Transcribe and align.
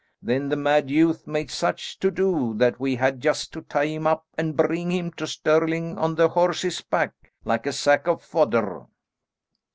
Then 0.19 0.49
the 0.49 0.55
mad 0.55 0.89
youth 0.89 1.27
made 1.27 1.51
such 1.51 1.99
to 1.99 2.09
do 2.09 2.55
that 2.55 2.79
we 2.79 2.95
had 2.95 3.21
just 3.21 3.53
to 3.53 3.61
tie 3.61 3.85
him 3.85 4.07
up 4.07 4.25
and 4.35 4.57
bring 4.57 4.89
him 4.89 5.11
to 5.11 5.27
Stirling 5.27 5.95
on 5.99 6.15
the 6.15 6.29
horse's 6.29 6.81
back 6.81 7.13
like 7.45 7.67
a 7.67 7.71
sack 7.71 8.07
of 8.07 8.23
fodder." 8.23 8.87